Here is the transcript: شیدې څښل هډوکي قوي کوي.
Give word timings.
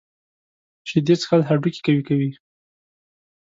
شیدې 0.89 1.15
څښل 1.21 1.41
هډوکي 1.47 1.81
قوي 1.85 2.01
کوي. 2.07 2.31